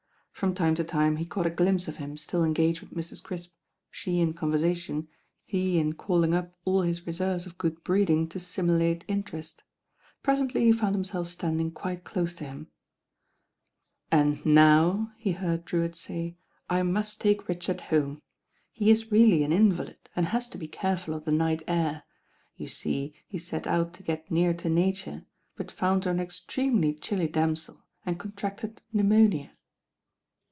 From 0.33 0.55
time 0.55 0.73
to 0.73 0.83
time 0.83 1.17
he 1.17 1.25
caught 1.27 1.45
a 1.45 1.51
glimpse 1.51 1.87
of 1.87 1.97
him 1.97 2.17
still 2.17 2.39
lio 2.39 2.45
THE 2.45 2.47
RAIN 2.47 2.53
GIRL 2.55 2.65
engaged 2.65 2.81
with 2.81 2.89
Mri. 2.89 3.21
Critp, 3.21 3.51
the 4.03 4.19
in 4.21 4.33
convertttion, 4.33 5.07
he 5.45 5.77
in 5.77 5.93
calling 5.93 6.33
up 6.33 6.57
all 6.65 6.81
hit 6.81 7.05
reiervei 7.05 7.45
of 7.45 7.59
good 7.59 7.83
breeding 7.83 8.27
to 8.29 8.39
sunu 8.39 8.79
late 8.79 9.05
interest. 9.07 9.61
Presently 10.23 10.63
he 10.65 10.71
found 10.71 10.95
himself 10.95 11.27
standing 11.27 11.69
quite 11.69 12.03
close 12.03 12.33
to 12.37 12.45
him. 12.45 12.69
"And 14.11 14.43
now," 14.43 15.11
he 15.19 15.33
heard 15.33 15.63
Drewitt 15.63 15.93
say, 15.93 16.37
"I 16.67 16.81
must 16.81 17.21
take 17.21 17.47
Richard 17.47 17.79
home. 17.79 18.19
He 18.71 18.89
is 18.89 19.11
really 19.11 19.43
an 19.43 19.51
invalid, 19.51 20.09
and 20.15 20.25
has 20.29 20.49
to 20.49 20.57
be 20.57 20.67
careful 20.67 21.13
of 21.13 21.25
the 21.25 21.31
night 21.31 21.61
air. 21.67 22.01
You 22.55 22.67
see 22.67 23.13
he 23.27 23.37
set 23.37 23.67
out 23.67 23.93
to 23.93 24.01
get 24.01 24.31
near 24.31 24.55
to 24.55 24.69
Nature; 24.71 25.27
but 25.55 25.69
found 25.69 26.05
her 26.05 26.09
an 26.09 26.19
extremely 26.19 26.95
chilly 26.95 27.27
damsel, 27.27 27.83
and 28.03 28.17
contracted 28.17 28.81
pneumonia." 28.91 29.51